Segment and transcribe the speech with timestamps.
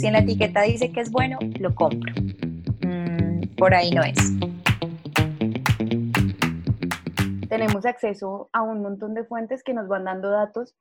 [0.00, 2.14] si en la etiqueta dice que es bueno, lo compro.
[2.80, 4.16] Mm, por ahí no es.
[7.50, 10.74] Tenemos acceso a un montón de fuentes que nos van dando datos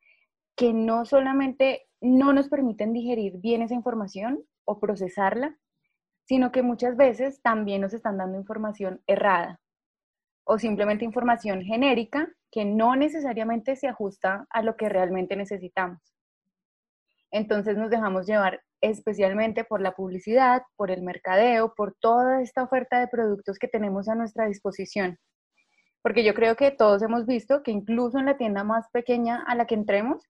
[0.56, 5.58] que no solamente no nos permiten digerir bien esa información o procesarla,
[6.24, 9.60] sino que muchas veces también nos están dando información errada
[10.46, 16.00] o simplemente información genérica que no necesariamente se ajusta a lo que realmente necesitamos.
[17.32, 23.00] Entonces nos dejamos llevar especialmente por la publicidad, por el mercadeo, por toda esta oferta
[23.00, 25.18] de productos que tenemos a nuestra disposición.
[26.02, 29.56] Porque yo creo que todos hemos visto que incluso en la tienda más pequeña a
[29.56, 30.24] la que entremos,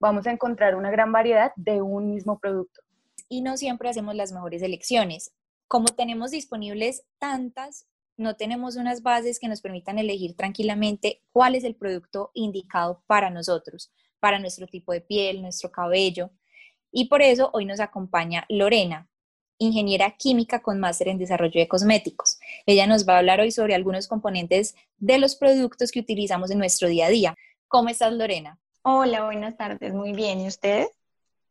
[0.00, 2.80] vamos a encontrar una gran variedad de un mismo producto.
[3.28, 5.32] Y no siempre hacemos las mejores elecciones.
[5.68, 11.64] Como tenemos disponibles tantas, no tenemos unas bases que nos permitan elegir tranquilamente cuál es
[11.64, 16.30] el producto indicado para nosotros, para nuestro tipo de piel, nuestro cabello.
[16.92, 19.08] Y por eso hoy nos acompaña Lorena,
[19.58, 22.38] ingeniera química con máster en desarrollo de cosméticos.
[22.66, 26.58] Ella nos va a hablar hoy sobre algunos componentes de los productos que utilizamos en
[26.58, 27.34] nuestro día a día.
[27.68, 28.58] ¿Cómo estás, Lorena?
[28.82, 29.92] Hola, buenas tardes.
[29.92, 30.40] Muy bien.
[30.40, 30.88] ¿Y ustedes?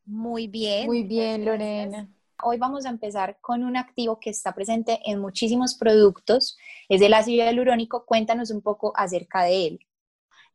[0.05, 0.87] Muy bien.
[0.87, 2.09] Muy bien, Lorena.
[2.43, 6.57] Hoy vamos a empezar con un activo que está presente en muchísimos productos.
[6.89, 8.05] Es el ácido hialurónico.
[8.05, 9.79] Cuéntanos un poco acerca de él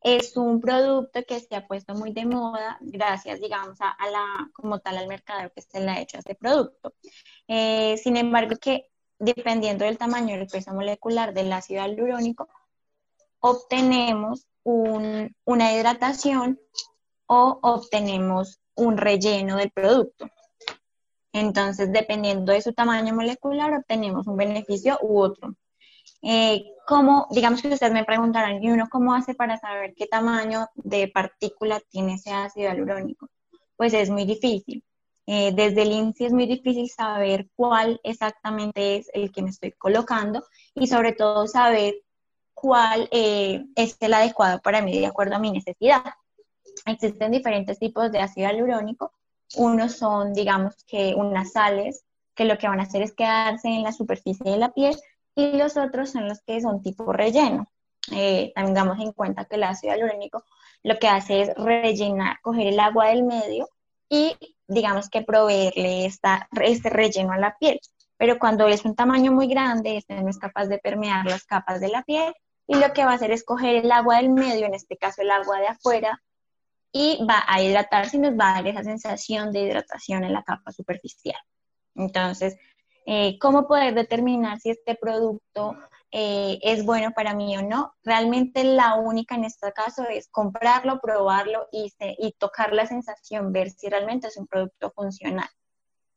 [0.05, 4.77] es un producto que se ha puesto muy de moda gracias, digamos, a, la, como
[4.77, 6.93] tal, al mercado que se le ha hecho a este producto.
[7.47, 12.47] Eh, sin embargo, que dependiendo del tamaño del peso molecular del ácido hialurónico,
[13.39, 16.59] obtenemos una hidratación
[17.25, 20.29] o obtenemos un relleno del producto.
[21.33, 25.55] Entonces, dependiendo de su tamaño molecular, obtenemos un beneficio u otro.
[26.27, 30.67] Eh, ¿Cómo, digamos que ustedes me preguntarán, ¿y uno cómo hace para saber qué tamaño
[30.73, 33.29] de partícula tiene ese ácido hialurónico?
[33.75, 34.83] Pues es muy difícil.
[35.27, 39.71] Eh, desde el INSI es muy difícil saber cuál exactamente es el que me estoy
[39.73, 41.95] colocando y sobre todo saber
[42.55, 46.03] cuál eh, es el adecuado para mí de acuerdo a mi necesidad.
[46.87, 49.13] Existen diferentes tipos de ácido hialurónico.
[49.57, 53.83] Unos son, digamos que unas sales que lo que van a hacer es quedarse en
[53.83, 54.95] la superficie de la piel
[55.35, 57.67] y los otros son los que son tipo relleno.
[58.11, 60.43] Eh, también damos en cuenta que el ácido hialurónico
[60.83, 63.67] lo que hace es rellenar, coger el agua del medio
[64.07, 64.35] y
[64.67, 67.79] digamos que proveerle esta, este relleno a la piel.
[68.17, 71.81] Pero cuando es un tamaño muy grande, este no es capaz de permear las capas
[71.81, 72.33] de la piel
[72.67, 75.21] y lo que va a hacer es coger el agua del medio, en este caso
[75.21, 76.21] el agua de afuera,
[76.91, 80.43] y va a hidratarse y nos va a dar esa sensación de hidratación en la
[80.43, 81.35] capa superficial.
[81.93, 82.57] Entonces,
[83.05, 85.75] eh, cómo poder determinar si este producto
[86.11, 87.93] eh, es bueno para mí o no.
[88.03, 91.91] Realmente la única en este caso es comprarlo, probarlo y,
[92.39, 95.47] tocar la sensación, ver si realmente es un producto funcional.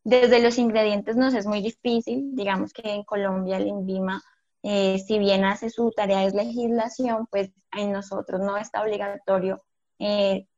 [0.02, 4.22] Desde los ingredientes nos es muy difícil, digamos que en Colombia el INVIMA,
[4.62, 9.62] eh, si bien hace su tarea de legislación, pues en nosotros no está obligatorio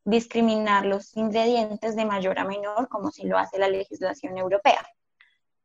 [0.04, 4.86] discriminar los ingredientes de mayor a menor como si lo hace la legislación europea.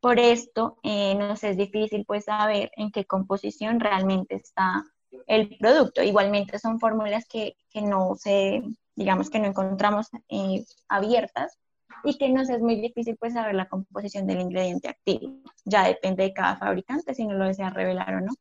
[0.05, 4.83] Por esto eh, nos es difícil pues saber en qué composición realmente está
[5.25, 6.03] el producto.
[6.03, 8.61] Igualmente son fórmulas que, no se,
[8.95, 11.57] digamos que no encontramos eh, abiertas
[12.03, 15.39] y que nos es muy difícil pues saber la composición del ingrediente activo.
[15.63, 18.33] Ya depende de cada fabricante si no lo desea revelar o no.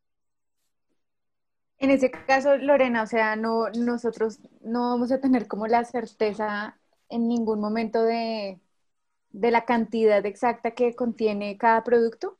[1.79, 6.79] En ese caso, Lorena, o sea, no, nosotros no vamos a tener como la certeza
[7.09, 8.61] en ningún momento de,
[9.35, 12.39] de la cantidad exacta que contiene cada producto?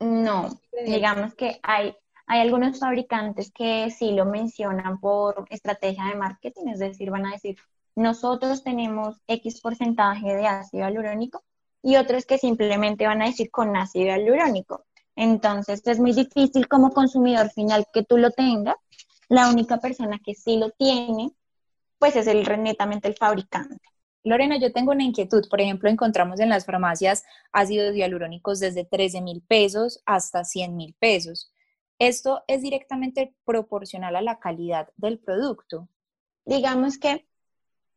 [0.00, 0.48] No,
[0.86, 1.94] digamos que hay,
[2.26, 7.32] hay algunos fabricantes que sí lo mencionan por estrategia de marketing, es decir, van a
[7.32, 7.56] decir,
[7.94, 11.44] nosotros tenemos X porcentaje de ácido hialurónico
[11.82, 14.86] y otros que simplemente van a decir con ácido hialurónico.
[15.16, 18.76] Entonces es muy difícil como consumidor final que tú lo tengas.
[19.28, 21.30] La única persona que sí lo tiene,
[21.98, 23.95] pues es el netamente el fabricante.
[24.26, 25.48] Lorena, yo tengo una inquietud.
[25.48, 30.94] Por ejemplo, encontramos en las farmacias ácidos hialurónicos desde 13 mil pesos hasta 100 mil
[30.98, 31.52] pesos.
[32.00, 35.88] ¿Esto es directamente proporcional a la calidad del producto?
[36.44, 37.24] Digamos que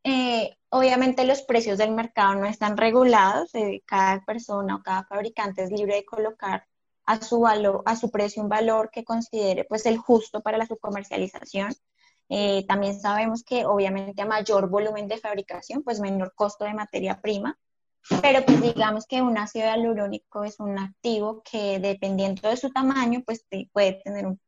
[0.03, 3.55] eh, obviamente los precios del mercado no están regulados.
[3.55, 6.67] Eh, cada persona o cada fabricante es libre de colocar
[7.07, 10.67] a su, valor, a su precio un valor que considere pues el justo para la
[10.67, 11.73] subcomercialización.
[12.29, 17.19] Eh, también sabemos que obviamente a mayor volumen de fabricación, pues menor costo de materia
[17.21, 17.57] prima,
[18.21, 23.23] pero pues digamos que un ácido hialurónico es un activo que dependiendo de su tamaño,
[23.25, 24.39] pues puede tener un,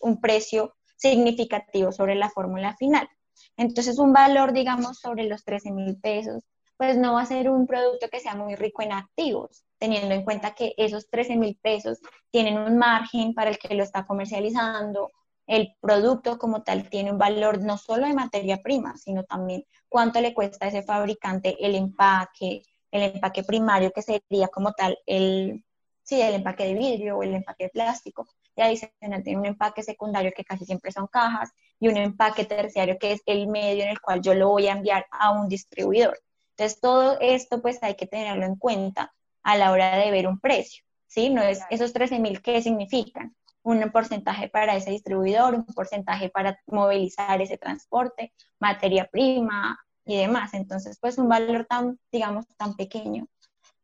[0.00, 3.08] un precio significativo sobre la fórmula final.
[3.56, 6.44] Entonces un valor, digamos, sobre los 13 mil pesos
[6.82, 10.24] pues no va a ser un producto que sea muy rico en activos, teniendo en
[10.24, 12.00] cuenta que esos 13 mil pesos
[12.32, 15.12] tienen un margen para el que lo está comercializando,
[15.52, 20.18] el producto como tal tiene un valor no solo de materia prima, sino también cuánto
[20.18, 25.62] le cuesta a ese fabricante el empaque, el empaque primario que sería como tal el,
[26.02, 28.26] sí, el empaque de vidrio o el empaque de plástico.
[28.56, 32.96] Y adicional tiene un empaque secundario que casi siempre son cajas y un empaque terciario
[32.98, 36.18] que es el medio en el cual yo lo voy a enviar a un distribuidor.
[36.56, 39.12] Entonces todo esto pues hay que tenerlo en cuenta
[39.42, 40.82] a la hora de ver un precio.
[41.08, 41.28] ¿sí?
[41.28, 43.36] No es esos 13 mil, ¿qué significan?
[43.62, 50.54] Un porcentaje para ese distribuidor, un porcentaje para movilizar ese transporte, materia prima, y demás.
[50.54, 53.26] Entonces, pues un valor tan, digamos, tan pequeño,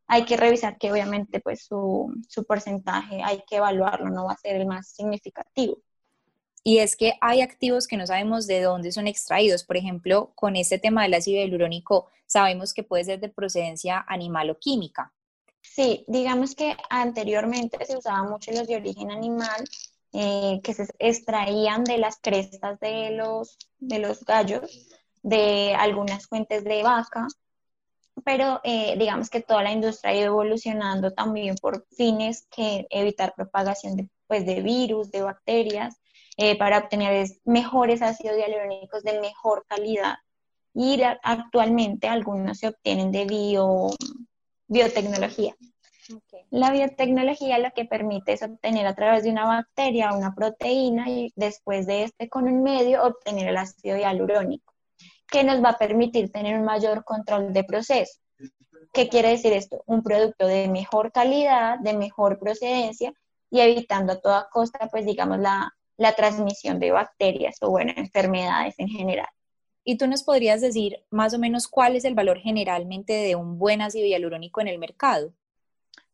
[0.06, 4.38] hay que revisar que obviamente pues su, su porcentaje hay que evaluarlo, no va a
[4.38, 5.78] ser el más significativo.
[6.64, 9.64] Y es que hay activos que no sabemos de dónde son extraídos.
[9.64, 14.50] Por ejemplo, con este tema del ácido hialurónico, sabemos que puede ser de procedencia animal
[14.50, 15.12] o química.
[15.60, 19.64] Sí, digamos que anteriormente se usaba mucho los de origen animal,
[20.12, 24.88] eh, que se extraían de las crestas de los, de los gallos
[25.22, 27.26] de algunas fuentes de vaca,
[28.24, 33.34] pero eh, digamos que toda la industria ha ido evolucionando también por fines que evitar
[33.34, 35.96] propagación de, pues, de virus, de bacterias,
[36.36, 40.16] eh, para obtener mejores ácidos hialurónicos de mejor calidad.
[40.72, 43.90] Y actualmente algunos se obtienen de bio,
[44.68, 45.54] biotecnología.
[46.50, 51.32] La biotecnología lo que permite es obtener a través de una bacteria una proteína y
[51.36, 54.72] después de este con un medio obtener el ácido hialurónico
[55.30, 58.20] que nos va a permitir tener un mayor control de proceso.
[58.92, 59.82] ¿Qué quiere decir esto?
[59.86, 63.12] Un producto de mejor calidad, de mejor procedencia
[63.50, 68.74] y evitando a toda costa, pues digamos, la, la transmisión de bacterias o, bueno, enfermedades
[68.78, 69.28] en general.
[69.88, 73.56] ¿Y tú nos podrías decir más o menos cuál es el valor generalmente de un
[73.56, 75.32] buen ácido hialurónico en el mercado?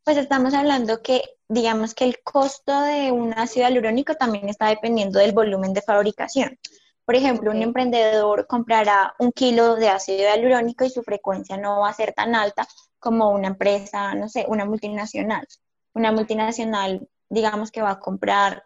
[0.05, 5.19] Pues estamos hablando que, digamos que el costo de un ácido hialurónico también está dependiendo
[5.19, 6.57] del volumen de fabricación.
[7.05, 11.89] Por ejemplo, un emprendedor comprará un kilo de ácido hialurónico y su frecuencia no va
[11.89, 12.69] a ser tan alta
[13.01, 15.49] como una empresa, no sé, una multinacional.
[15.95, 18.63] Una multinacional, digamos que va a comprar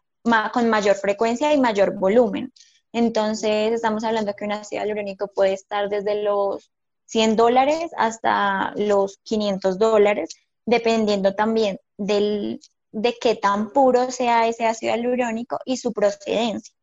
[0.52, 2.52] con mayor frecuencia y mayor volumen.
[2.99, 6.73] Entonces, estamos hablando que un ácido hialurónico puede estar desde los
[7.05, 10.31] 100 dólares hasta los 500 dólares,
[10.67, 12.59] dependiendo también del,
[12.91, 16.75] de qué tan puro sea ese ácido hialurónico y su procedencia.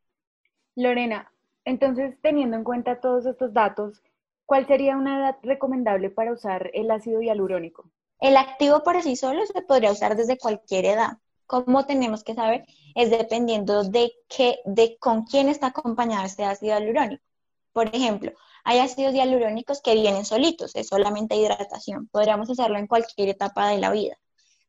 [0.78, 1.30] Lorena,
[1.66, 4.02] entonces, teniendo en cuenta todos estos datos,
[4.46, 7.92] ¿cuál sería una edad recomendable para usar el ácido hialurónico?
[8.22, 11.18] El activo por sí solo se podría usar desde cualquier edad.
[11.48, 12.66] Como tenemos que saber,
[12.96, 17.24] es dependiendo de qué, de con quién está acompañado este ácido hialurónico.
[17.72, 18.32] Por ejemplo,
[18.64, 22.08] hay ácidos hialurónicos que vienen solitos, es solamente hidratación.
[22.08, 24.18] Podríamos usarlo en cualquier etapa de la vida.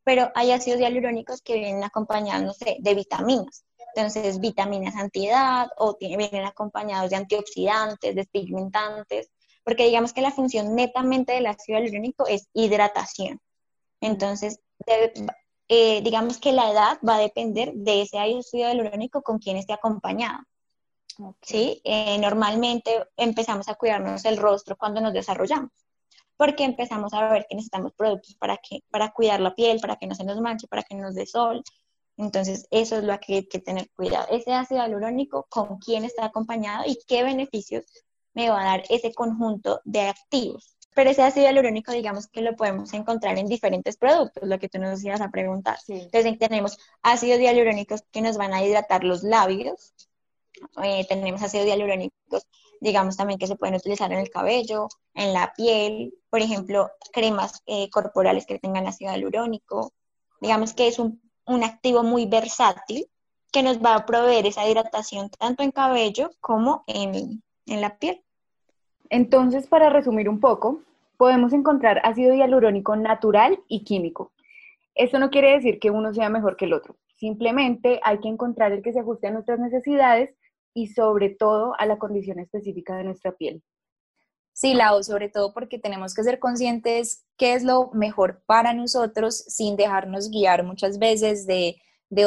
[0.05, 3.64] Pero hay ácidos hialurónicos que vienen acompañados, no sé, de vitaminas.
[3.94, 9.31] Entonces, vitaminas antiedad o vienen acompañados de antioxidantes, despigmentantes,
[9.64, 13.40] porque digamos que la función netamente del ácido hialurónico es hidratación.
[14.00, 14.61] Entonces,
[15.69, 19.73] eh, digamos que la edad va a depender de ese ácido hialurónico con quien esté
[19.73, 20.41] acompañado.
[21.41, 21.81] ¿Sí?
[21.85, 25.71] Eh, normalmente empezamos a cuidarnos el rostro cuando nos desarrollamos,
[26.37, 30.07] porque empezamos a ver que necesitamos productos para, que, para cuidar la piel, para que
[30.07, 31.62] no se nos manche, para que no nos dé sol,
[32.17, 34.26] entonces, eso es lo que hay que tener cuidado.
[34.31, 37.85] Ese ácido hialurónico, con quién está acompañado y qué beneficios
[38.35, 40.75] me va a dar ese conjunto de activos.
[40.97, 44.81] Pero ese ácido hialurónico, digamos que lo podemos encontrar en diferentes productos, lo que tú
[44.81, 45.79] nos ibas a preguntar.
[45.87, 49.95] Entonces, tenemos ácidos hialurónicos que nos van a hidratar los labios.
[50.83, 52.49] Eh, tenemos ácidos hialurónicos,
[52.81, 56.15] digamos, también que se pueden utilizar en el cabello, en la piel.
[56.31, 59.93] Por ejemplo, cremas eh, corporales que tengan ácido hialurónico.
[60.41, 63.09] Digamos que es un un activo muy versátil
[63.53, 68.23] que nos va a proveer esa hidratación tanto en cabello como en, la piel.
[69.09, 70.83] Entonces, para resumir un poco,
[71.16, 74.32] podemos encontrar ácido hialurónico natural y químico.
[74.94, 76.96] Esto no quiere decir que uno sea mejor que el otro.
[77.16, 80.35] Simplemente hay que encontrar el que se ajuste a nuestras necesidades
[80.75, 83.62] y sobre todo a la condición específica de nuestra piel.
[84.52, 89.37] Sí, Lau, sobre todo porque tenemos que ser conscientes qué es lo mejor para nosotros
[89.49, 91.76] sin dejarnos guiar muchas veces de,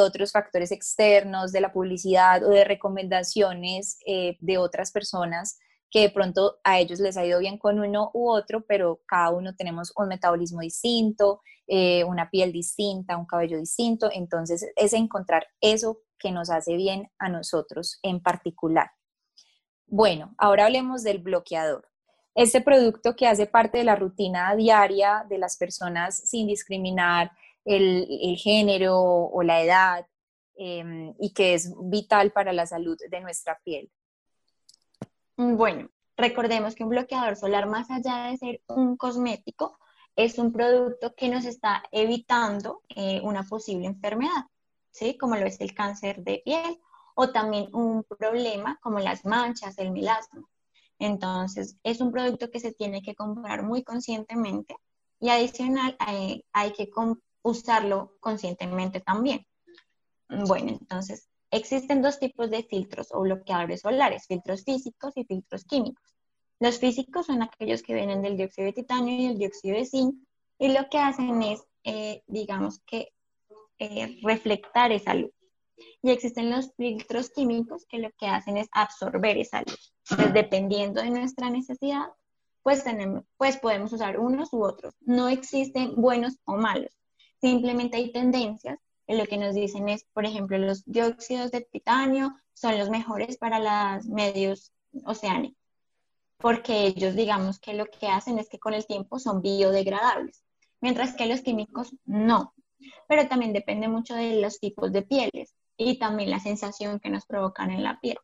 [0.00, 5.58] otros factores externos, de la publicidad o de recomendaciones eh, de otras personas
[5.90, 9.30] que de pronto a ellos les ha ido bien con uno u otro, pero cada
[9.30, 15.46] uno tenemos un metabolismo distinto, eh, una piel distinta, un cabello distinto, entonces es encontrar
[15.60, 18.90] eso que nos hace bien a nosotros en particular.
[19.86, 21.88] Bueno, ahora hablemos del bloqueador.
[22.36, 27.32] este producto que hace parte de la rutina diaria de las personas sin discriminar
[27.64, 30.06] el, género o la edad
[30.56, 33.90] em, y que es vital para la salud de nuestra piel.
[35.42, 39.78] Bueno, recordemos que un bloqueador solar, más allá de ser un cosmético,
[40.14, 44.44] es un producto que nos está evitando eh, una posible enfermedad,
[44.90, 45.16] ¿sí?
[45.16, 46.78] Como lo es el cáncer de piel
[47.14, 50.44] o también un problema como las manchas, el melasma.
[50.98, 54.76] Entonces, es un producto que se tiene que comprar muy conscientemente
[55.20, 56.90] y adicional hay, hay que
[57.40, 59.46] usarlo conscientemente también.
[60.28, 66.14] Bueno, entonces, existen dos tipos de filtros o bloqueadores solares, filtros físicos y filtros químicos.
[66.60, 70.14] Los físicos son aquellos que vienen del dióxido de titanio y el dióxido de zinc
[70.58, 73.12] y lo que hacen es, eh, digamos que,
[73.78, 75.32] eh, reflectar esa luz.
[76.02, 79.94] Y existen los filtros químicos que lo que hacen es absorber esa luz.
[80.10, 82.08] Entonces, dependiendo de nuestra necesidad,
[82.62, 84.94] pues, tenemos, pues podemos usar unos u otros.
[85.00, 86.94] No existen buenos o malos.
[87.40, 88.78] Simplemente hay tendencias
[89.16, 93.58] lo que nos dicen es, por ejemplo, los dióxidos de titanio son los mejores para
[93.96, 94.72] los medios
[95.04, 95.58] oceánicos,
[96.38, 100.44] porque ellos digamos que lo que hacen es que con el tiempo son biodegradables,
[100.80, 102.54] mientras que los químicos no.
[103.08, 107.26] Pero también depende mucho de los tipos de pieles y también la sensación que nos
[107.26, 108.16] provocan en la piel.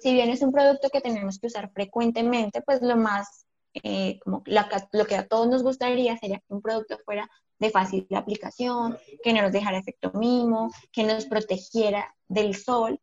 [0.00, 4.42] Si bien es un producto que tenemos que usar frecuentemente, pues lo más, eh, como
[4.46, 9.32] lo que a todos nos gustaría sería que un producto fuera de fácil aplicación, que
[9.32, 13.00] no nos dejara efecto mimo, que nos protegiera del sol.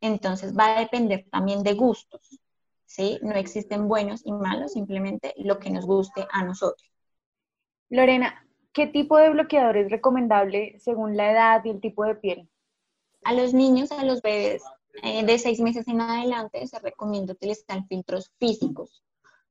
[0.00, 2.40] Entonces va a depender también de gustos,
[2.84, 3.18] ¿sí?
[3.22, 6.90] No existen buenos y malos, simplemente lo que nos guste a nosotros.
[7.88, 12.48] Lorena, ¿qué tipo de bloqueador es recomendable según la edad y el tipo de piel?
[13.24, 14.62] A los niños, a los bebés
[15.02, 19.02] eh, de seis meses en adelante, se recomienda utilizar filtros físicos,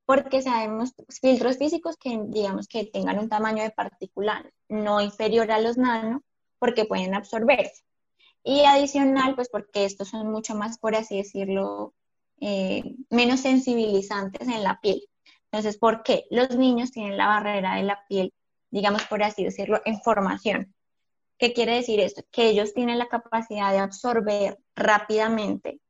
[0.06, 5.60] porque sabemos filtros físicos que digamos que tengan un tamaño de particular no inferior a
[5.60, 6.22] los nano,
[6.58, 7.82] porque pueden absorberse.
[8.44, 11.92] Y adicional, pues porque estos son mucho más, por así decirlo,
[12.40, 15.02] eh, menos sensibilizantes en la piel.
[15.50, 16.26] Entonces, ¿por qué?
[16.30, 18.32] Los niños tienen la barrera de la piel,
[18.70, 20.74] digamos por así decirlo, en formación.
[21.38, 22.22] ¿Qué quiere decir esto?
[22.30, 25.80] Que ellos tienen la capacidad de absorber rápidamente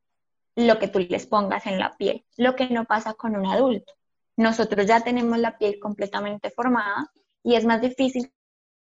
[0.57, 3.93] lo que tú les pongas en la piel, lo que no pasa con un adulto.
[4.37, 7.11] Nosotros ya tenemos la piel completamente formada
[7.43, 8.33] y es más difícil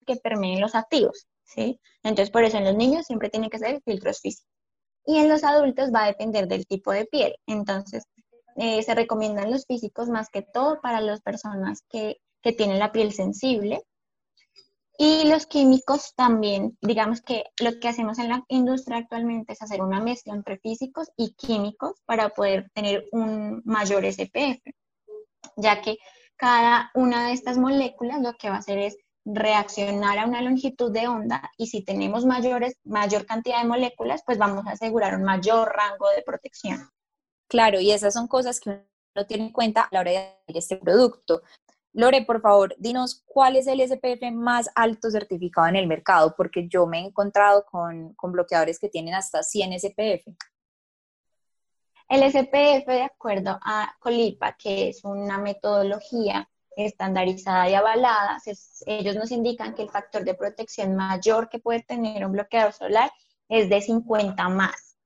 [0.06, 1.80] que permeen los activos, ¿sí?
[2.04, 4.50] Entonces, por eso en los niños siempre tienen que ser filtros físicos.
[5.06, 7.36] Y en los adultos va a depender del tipo de piel.
[7.48, 8.04] Entonces,
[8.56, 12.92] eh, se recomiendan los físicos más que todo para las personas que, que tienen la
[12.92, 13.84] piel sensible,
[15.02, 19.82] y los químicos también, digamos que lo que hacemos en la industria actualmente es hacer
[19.82, 24.60] una mezcla entre físicos y químicos para poder tener un mayor SPF,
[25.58, 25.98] ya que
[26.36, 30.92] cada una de estas moléculas lo que va a hacer es reaccionar a una longitud
[30.92, 35.24] de onda y si tenemos mayores, mayor cantidad de moléculas, pues vamos a asegurar un
[35.24, 36.90] mayor rango de protección.
[37.48, 40.78] Claro, y esas son cosas que uno tiene en cuenta a la hora de este
[40.78, 41.42] producto.
[41.94, 46.68] Lore, por favor, dinos cuál es el SPF más alto certificado en el mercado, porque
[46.68, 50.28] yo me he encontrado con, bloqueadores que tienen hasta 100 SPF.
[52.10, 58.40] El SPF, de acuerdo a Colipa, que es una metodología estandarizada y avalada,
[58.88, 63.12] ellos nos indican que el factor de protección mayor que puede tener un bloqueador solar
[63.48, 64.98] es de 50 más.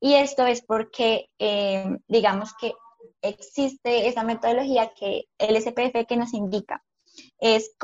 [0.00, 2.72] Y esto es porque, eh, digamos que
[3.20, 6.82] existe esa metodología que el SPF que nos indica
[7.38, 7.76] es,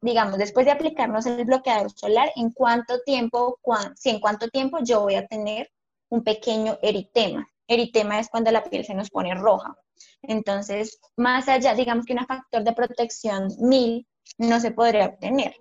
[0.00, 3.60] digamos, después de aplicarnos el bloqueador solar, en cuánto tiempo,
[3.94, 5.70] si en cuánto tiempo yo voy a tener
[6.08, 7.48] un pequeño eritema.
[7.68, 9.76] Eritema es cuando la piel se nos pone roja.
[10.22, 14.06] Entonces, más allá, digamos que un factor de protección 1000
[14.38, 15.56] no se podría obtener,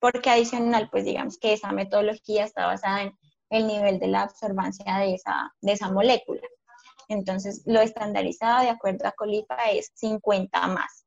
[0.00, 3.16] porque adicional, pues digamos que esa metodología está basada en
[3.50, 6.42] el nivel de la absorbancia de esa, de esa molécula.
[7.08, 11.04] Entonces, lo estandarizado de acuerdo a Colipa es 50 más.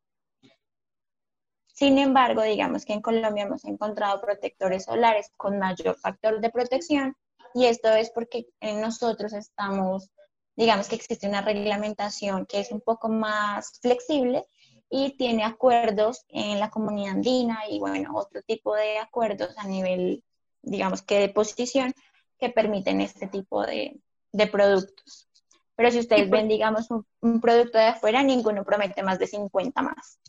[1.73, 7.17] Sin embargo, digamos que en Colombia hemos encontrado protectores solares con mayor factor de protección
[7.55, 10.11] y esto es porque nosotros estamos,
[10.57, 14.45] digamos que existe una reglamentación que es un poco más flexible
[14.89, 20.21] y tiene acuerdos en la comunidad andina y bueno, otro tipo de acuerdos a nivel,
[20.63, 21.93] digamos que de posición
[22.37, 24.01] que permiten este tipo de,
[24.33, 25.29] de productos.
[25.77, 30.19] Pero si ustedes ven, digamos, un, producto de afuera, ninguno promete más de 50 más.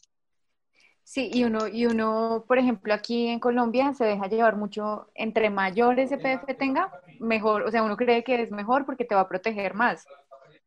[1.08, 5.50] Sí, y uno, y uno, por ejemplo, aquí en Colombia se deja llevar mucho, entre
[5.50, 9.28] mayor SPF tenga, mejor, o sea, uno cree que es mejor porque te va a
[9.28, 10.04] proteger más.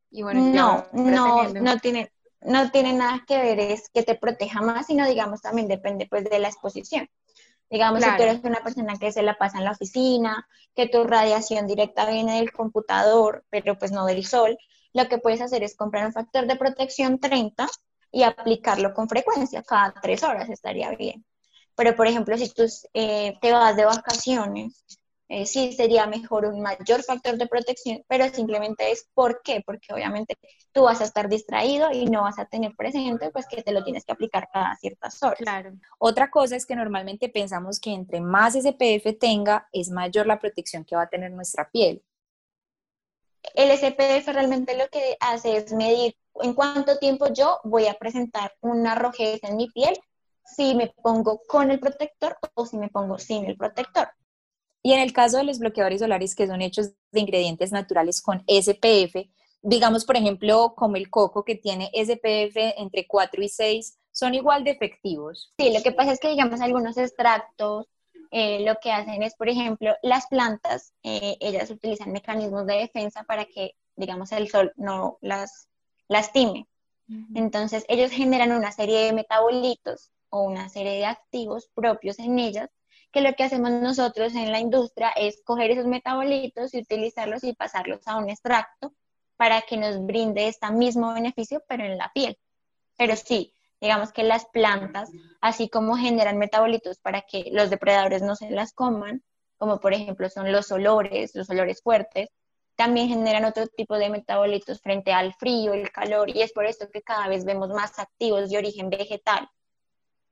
[0.10, 4.62] Y bueno, no, no, no tiene, no tiene nada que ver es que te proteja
[4.62, 7.10] más, sino digamos también depende pues de la exposición.
[7.69, 11.03] Digamos, si tú eres una persona que se la pasa en la oficina, que tu
[11.03, 14.58] radiación directa viene del computador, pero pues no del sol,
[14.93, 17.67] lo que puedes hacer es comprar un factor de protección 30
[18.12, 21.25] y aplicarlo con frecuencia, cada tres horas estaría bien.
[21.75, 22.63] Pero, por ejemplo, si tú
[22.94, 24.86] eh, te vas de vacaciones
[25.32, 29.62] eh, sí sería mejor un mayor factor de protección, pero simplemente es ¿por qué?
[29.63, 30.36] Porque obviamente
[30.72, 33.84] tú vas a estar distraído y no vas a tener presente pues que te lo
[33.84, 35.38] tienes que aplicar cada ciertas horas.
[35.38, 35.74] Claro.
[36.00, 40.84] Otra cosa es que normalmente pensamos que entre más SPF tenga, es mayor la protección
[40.84, 42.01] que va a tener nuestra piel.
[43.53, 48.53] El SPF realmente lo que hace es medir en cuánto tiempo yo voy a presentar
[48.62, 49.98] una rojez en mi piel
[50.44, 54.10] si me pongo con el protector o si me pongo sin el protector.
[54.82, 58.44] Y en el caso de los bloqueadores solares que son hechos de ingredientes naturales con
[58.48, 59.29] SPF,
[59.62, 64.63] digamos, por ejemplo, como el coco que tiene SPF entre 4 y 6, son igual
[64.63, 65.53] de efectivos.
[65.58, 67.88] Sí, lo que pasa es que, digamos, algunos extractos
[68.31, 73.24] eh, lo que hacen es, por ejemplo, las plantas, eh, ellas utilizan mecanismos de defensa
[73.24, 75.67] para que, digamos, el sol no las
[76.07, 76.67] lastime.
[77.33, 82.69] Entonces, ellos generan una serie de metabolitos o una serie de activos propios en ellas
[83.12, 87.53] que lo que hacemos nosotros en la industria es coger esos metabolitos y utilizarlos y
[87.53, 88.93] pasarlos a un extracto
[89.38, 92.38] para que nos brinde este mismo beneficio, pero en la piel.
[92.98, 95.09] Pero sí, digamos que las plantas,
[95.41, 99.24] así como generan metabolitos para que los depredadores no se las coman,
[99.57, 102.29] como por ejemplo son los olores, los olores fuertes,
[102.75, 106.89] también generan otro tipo de metabolitos frente al frío, el calor, y es por esto
[106.89, 109.50] que cada vez vemos más activos de origen vegetal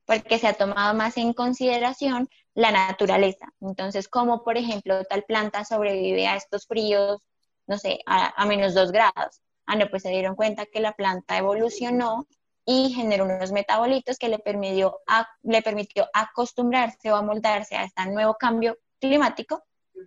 [0.08, 3.52] porque se ha tomado más en consideración la naturaleza.
[3.60, 7.20] Entonces, como por ejemplo tal planta sobrevive a estos fríos,
[7.66, 9.42] no sé, a, menos dos grados.
[9.66, 12.26] Ah, no, pues se dieron cuenta que la planta evolucionó
[12.70, 15.00] y generó unos metabolitos que le permitió,
[15.42, 19.64] le permitió acostumbrarse o amoldarse a este nuevo cambio climático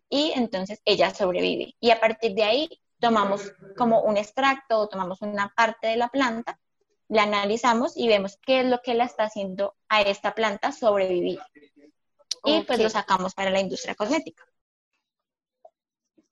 [0.07, 1.73] y entonces ella sobrevive.
[1.79, 2.69] Y a partir de ahí
[2.99, 6.59] tomamos como un extracto o tomamos una parte de la planta
[7.07, 11.39] la analizamos y vemos qué es lo que la está haciendo a esta planta sobrevivir.
[12.45, 14.45] Y pues lo sacamos para la industria cosmética.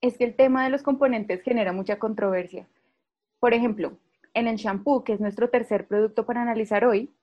[0.00, 2.68] Es que el tema de los componentes genera mucha controversia.
[3.40, 3.98] Por ejemplo,
[4.34, 7.14] en el shampoo, que es nuestro tercer producto para analizar hoy,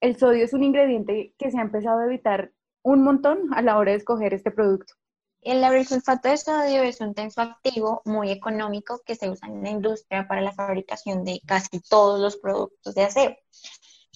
[0.00, 2.52] el sodio es un ingrediente que se ha empezado a evitar
[2.82, 4.94] un montón a la hora de escoger este producto.
[5.40, 10.26] El sulfato de sodio es un tensoactivo muy económico que se usa en la industria
[10.26, 13.36] para la fabricación de casi todos los productos de aseo.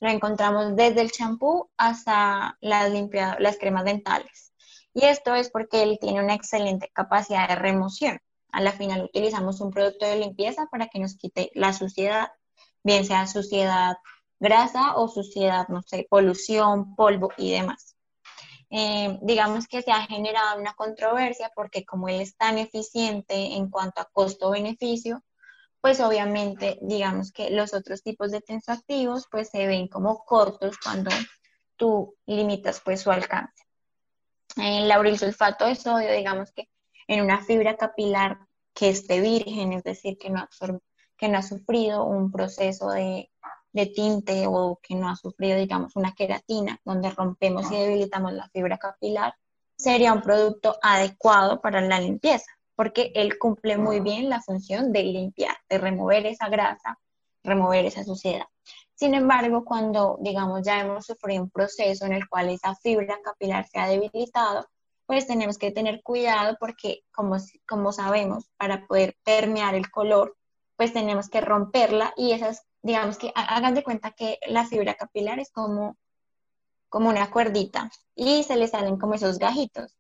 [0.01, 2.91] Lo encontramos desde el champú hasta las,
[3.39, 4.53] las cremas dentales.
[4.93, 8.19] Y esto es porque él tiene una excelente capacidad de remoción.
[8.51, 12.31] A la final utilizamos un producto de limpieza para que nos quite la suciedad,
[12.83, 13.97] bien sea suciedad
[14.39, 17.97] grasa o suciedad, no sé, polución, polvo y demás.
[18.71, 23.69] Eh, digamos que se ha generado una controversia porque como él es tan eficiente en
[23.69, 25.23] cuanto a costo-beneficio,
[25.81, 31.11] pues obviamente digamos que los otros tipos de tensoactivos pues se ven como cortos cuando
[31.77, 33.65] tú limitas pues su alcance.
[34.57, 36.69] El lauril sulfato de sodio, digamos que
[37.09, 38.39] en una fibra capilar
[38.75, 40.47] que esté virgen, es decir, que no,
[41.21, 43.31] que no ha sufrido un proceso de
[43.73, 48.49] de tinte o que no ha sufrido, digamos, una queratina, donde rompemos y debilitamos la
[48.49, 49.35] fibra capilar,
[49.77, 55.05] sería un producto adecuado para la limpieza, porque él cumple muy bien la función de
[55.05, 56.99] limpiar, de remover esa grasa,
[57.43, 58.47] remover esa suciedad.
[58.95, 63.67] Sin embargo, cuando, digamos, ya hemos sufrido un proceso en el cual esa fibra capilar
[63.67, 64.67] se ha debilitado,
[65.07, 70.37] pues tenemos que tener cuidado porque, como, como sabemos, para poder permear el color,
[70.81, 75.39] pues tenemos que romperla y esas digamos que hagan de cuenta que la fibra capilar
[75.39, 75.99] es como,
[76.89, 79.95] como una cuerdita y se le salen como esos gajitos.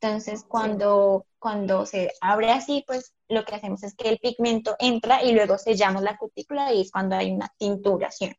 [0.00, 5.20] Entonces, cuando, cuando se abre así, pues lo que hacemos es que el pigmento entra
[5.24, 8.36] y luego sellamos la cutícula y es cuando hay una tinturación.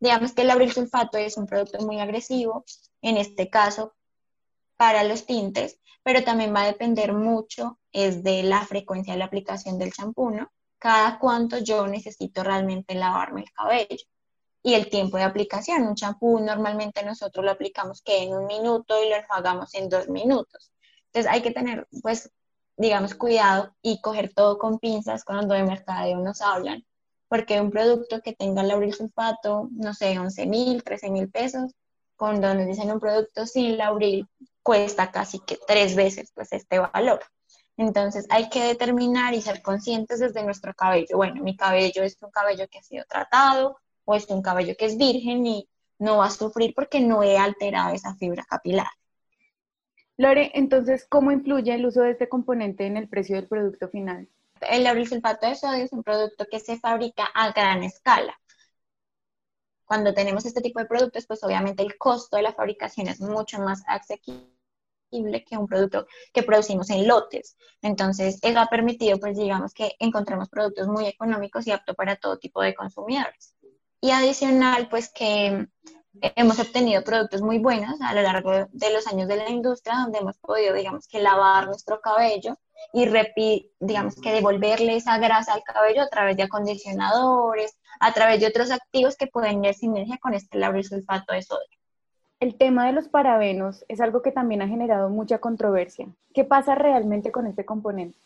[0.00, 2.64] Digamos que el lauril sulfato es un producto muy agresivo,
[3.00, 3.94] en este caso,
[4.76, 9.26] para los tintes, pero también va a depender mucho es de la frecuencia de la
[9.26, 10.50] aplicación del champú, ¿no?
[10.82, 14.04] Cada cuánto yo necesito realmente lavarme el cabello.
[14.64, 19.00] Y el tiempo de aplicación, un champú normalmente nosotros lo aplicamos que en un minuto
[19.00, 20.72] y lo enjuagamos en dos minutos.
[21.06, 22.32] Entonces hay que tener, pues,
[22.76, 26.84] digamos, cuidado y coger todo con pinzas cuando de mercadeo nos hablan,
[27.28, 31.70] porque un producto que tenga lauril sulfato, no sé, 11 mil, 13 mil pesos,
[32.16, 34.28] cuando nos dicen un producto sin lauril,
[34.64, 37.20] cuesta casi que tres veces pues este valor.
[37.76, 41.16] Entonces hay que determinar y ser conscientes desde nuestro cabello.
[41.16, 44.86] Bueno, mi cabello es un cabello que ha sido tratado, o es un cabello que
[44.86, 48.88] es virgen y no va a sufrir porque no he alterado esa fibra capilar.
[50.16, 54.28] Lore, entonces, ¿cómo influye el uso de este componente en el precio del producto final?
[54.60, 58.38] El laurisulfato de sodio es un producto que se fabrica a gran escala.
[59.84, 63.58] Cuando tenemos este tipo de productos, pues obviamente el costo de la fabricación es mucho
[63.58, 64.61] más asequible
[65.46, 67.56] que un producto que producimos en lotes.
[67.82, 72.38] Entonces, eso ha permitido, pues digamos que encontremos productos muy económicos y aptos para todo
[72.38, 73.54] tipo de consumidores.
[74.00, 75.68] Y adicional, pues que
[76.20, 80.18] hemos obtenido productos muy buenos a lo largo de los años de la industria, donde
[80.18, 82.56] hemos podido, digamos que, lavar nuestro cabello
[82.92, 83.06] y,
[83.80, 88.70] digamos que, devolverle esa grasa al cabello a través de acondicionadores, a través de otros
[88.70, 91.81] activos que pueden ir sinergia con este sulfato de sodio.
[92.42, 96.08] El tema de los parabenos es algo que también ha generado mucha controversia.
[96.34, 98.18] ¿Qué pasa realmente con este componente?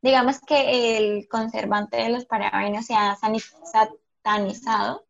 [0.00, 5.04] Digamos que el conservante de los parabenos se ha satanizado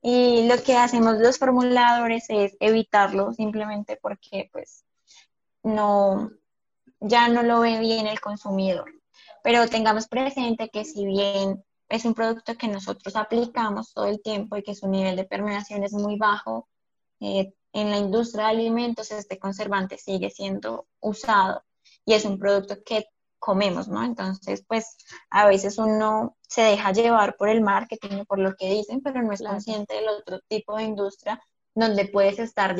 [0.00, 4.84] y lo que hacemos los formuladores es evitarlo simplemente porque pues
[5.64, 6.30] no,
[7.00, 8.92] ya no lo ve bien el consumidor.
[9.42, 14.56] Pero tengamos presente que si bien es un producto que nosotros aplicamos todo el tiempo
[14.56, 16.68] y que su nivel de permeación es muy bajo,
[17.18, 21.64] eh, en la industria de alimentos este conservante sigue siendo usado
[22.04, 23.06] y es un producto que
[23.38, 24.04] comemos, ¿no?
[24.04, 24.96] Entonces, pues
[25.30, 29.32] a veces uno se deja llevar por el marketing, por lo que dicen, pero no
[29.32, 31.40] es consciente del otro tipo de industria
[31.74, 32.76] donde puedes estar,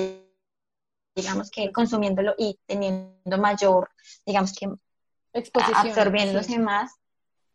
[1.15, 3.91] digamos que consumiéndolo y teniendo mayor,
[4.27, 4.69] digamos que
[5.75, 6.93] absorbiéndose más,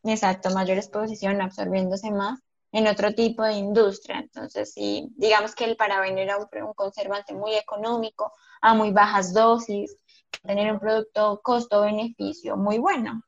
[0.03, 2.39] exacto, mayor exposición, absorbiéndose más
[2.73, 4.19] en otro tipo de industria.
[4.19, 9.95] Entonces, sí, digamos que el parabeno era un, conservante muy económico, a muy bajas dosis,
[10.41, 13.21] tener un producto costo-beneficio muy bueno.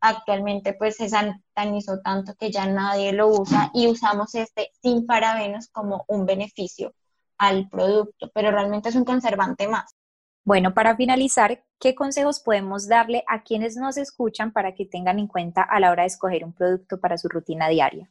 [0.00, 5.68] Actualmente, pues se santanizó tanto que ya nadie lo usa y usamos este sin parabenos
[5.68, 6.92] como un beneficio
[7.38, 9.94] al producto, pero realmente es un conservante más.
[10.44, 15.28] Bueno, para finalizar, ¿qué consejos podemos darle a quienes nos escuchan para que tengan en
[15.28, 18.10] cuenta a la hora de escoger un producto para su rutina diaria?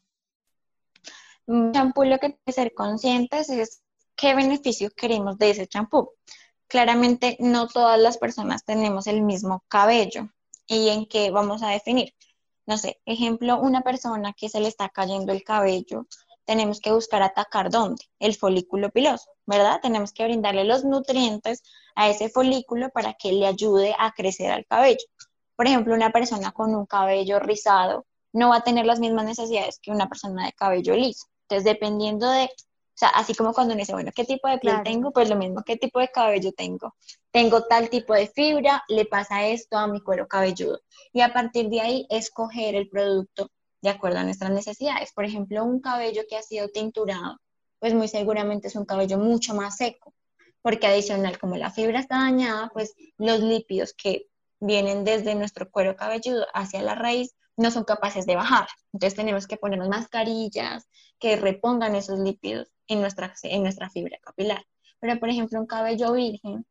[1.74, 3.82] Champú lo que hay que ser conscientes es
[4.16, 6.12] qué beneficios queremos de ese champú.
[6.68, 10.30] Claramente no todas las personas tenemos el mismo cabello
[10.68, 12.14] y en qué vamos a definir.
[12.68, 16.06] No sé, ejemplo, una persona que se le está cayendo el cabello,
[16.46, 18.04] tenemos que buscar atacar dónde?
[18.20, 19.80] El folículo piloso, ¿verdad?
[19.82, 21.64] Tenemos que brindarle los nutrientes
[21.96, 25.06] a ese folículo para que le ayude a crecer al cabello.
[25.56, 29.80] Por ejemplo, una persona con un cabello rizado no va a tener las mismas necesidades
[29.82, 31.26] que una persona de cabello liso.
[31.50, 34.84] Entonces, dependiendo de, o sea, así como cuando uno dice, bueno, ¿qué tipo de piel
[34.84, 35.12] tengo?
[35.12, 36.96] Pues lo mismo, ¿qué tipo de cabello tengo?
[37.32, 40.80] Tengo tal tipo de fibra, le pasa esto a mi cuero cabelludo.
[41.12, 43.50] Y a partir de ahí, escoger el producto
[43.82, 45.12] de acuerdo a nuestras necesidades.
[45.12, 47.38] Por ejemplo, un cabello que ha sido tinturado,
[47.80, 50.14] pues muy seguramente es un cabello mucho más seco,
[50.62, 54.28] porque adicional, como la fibra está dañada, pues los lípidos que
[54.60, 58.68] vienen desde nuestro cuero cabelludo hacia la raíz no son capaces de bajar.
[58.94, 60.88] Entonces tenemos que ponernos mascarillas
[61.20, 64.66] que repongan esos lípidos en nuestra, en nuestra fibra capilar.
[65.00, 66.66] Pero, por ejemplo, un cabello virgen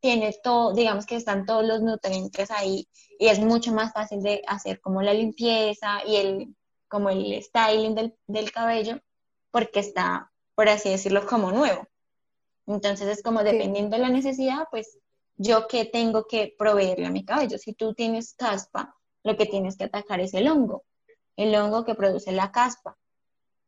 [0.00, 4.42] tiene todo, digamos que están todos los nutrientes ahí y es mucho más fácil de
[4.48, 6.56] hacer como la limpieza y el,
[6.88, 9.00] como el styling del, del cabello
[9.50, 11.86] porque está, por así decirlo, como nuevo.
[12.66, 14.98] Entonces es como dependiendo de la necesidad, pues
[15.36, 17.58] yo qué tengo que proveerle a mi cabello.
[17.58, 20.84] Si tú tienes caspa, lo que tienes que atacar es el hongo,
[21.36, 22.96] el hongo que produce la caspa.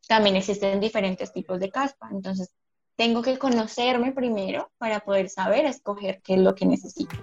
[0.06, 2.52] También existen diferentes tipos de caspa, entonces
[2.96, 7.16] tengo que conocerme primero para poder saber escoger qué es lo que necesito.